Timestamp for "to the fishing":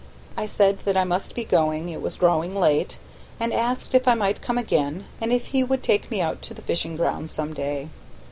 6.41-6.97